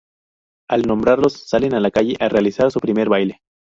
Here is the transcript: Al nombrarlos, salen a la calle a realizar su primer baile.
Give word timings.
Al 0.67 0.81
nombrarlos, 0.87 1.47
salen 1.47 1.75
a 1.75 1.79
la 1.79 1.91
calle 1.91 2.15
a 2.19 2.27
realizar 2.27 2.71
su 2.71 2.79
primer 2.79 3.07
baile. 3.07 3.39